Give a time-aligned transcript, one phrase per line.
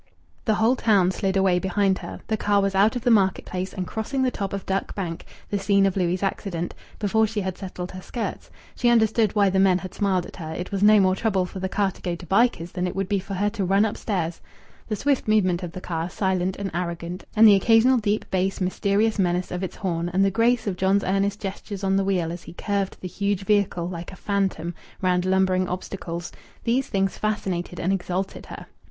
[0.45, 2.21] The whole town slid away behind her.
[2.25, 5.25] The car was out of the market place and crossing the top of Duck Bank,
[5.51, 8.49] the scene of Louis' accident, before she had settled her skirts.
[8.75, 11.59] She understood why the men had smiled at her; it was no more trouble for
[11.59, 14.41] the car to go to Bycars than it would be for her to run upstairs.
[14.87, 19.19] The swift movement of the car, silent and arrogant, and the occasional deep bass mysterious
[19.19, 22.41] menace of its horn, and the grace of John's Ernest's gestures on the wheel as
[22.41, 26.31] he curved the huge vehicle like a phantom round lumbering obstacles
[26.63, 28.65] these things fascinated and exalted her.